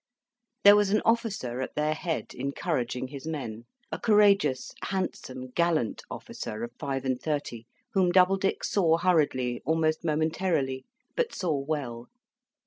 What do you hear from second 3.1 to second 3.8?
men,